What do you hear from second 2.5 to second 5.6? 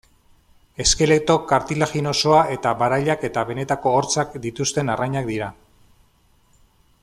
eta barailak eta benetako hortzak dituzten arrainak dira.